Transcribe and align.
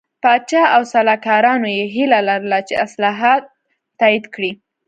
پاچا 0.23 0.63
او 0.75 0.81
سلاکارانو 0.93 1.69
یې 1.77 1.85
هیله 1.95 2.19
لرله 2.29 2.59
چې 2.67 2.75
اصلاحات 2.85 3.43
تایید 3.99 4.25
کړي. 4.35 4.51